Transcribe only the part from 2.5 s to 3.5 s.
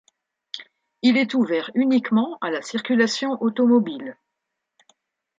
circulation